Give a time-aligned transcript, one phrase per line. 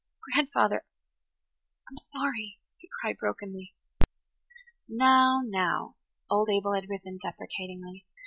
[0.33, 3.75] "Grandfather–I'm sorry," he cried brokenly.
[4.89, 5.95] "Now, now!"
[6.27, 8.07] Old Abel had risen deprecatingly.